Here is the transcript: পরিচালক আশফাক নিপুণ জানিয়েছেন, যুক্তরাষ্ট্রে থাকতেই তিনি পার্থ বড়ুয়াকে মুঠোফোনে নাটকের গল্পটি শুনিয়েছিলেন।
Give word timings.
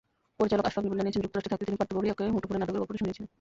পরিচালক 0.39 0.65
আশফাক 0.67 0.83
নিপুণ 0.85 0.99
জানিয়েছেন, 0.99 1.23
যুক্তরাষ্ট্রে 1.23 1.51
থাকতেই 1.53 1.67
তিনি 1.69 1.79
পার্থ 1.79 1.91
বড়ুয়াকে 1.97 2.23
মুঠোফোনে 2.35 2.59
নাটকের 2.59 2.81
গল্পটি 2.81 2.99
শুনিয়েছিলেন। 3.01 3.27